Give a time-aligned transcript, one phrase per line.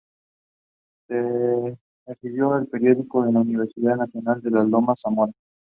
[1.07, 5.33] Se recibió de periodista en la Universidad Nacional de Lomas de Zamora.